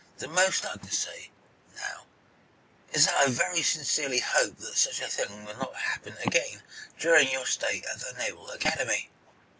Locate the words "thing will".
5.07-5.57